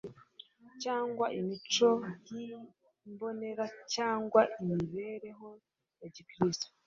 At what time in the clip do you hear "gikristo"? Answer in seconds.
6.15-6.65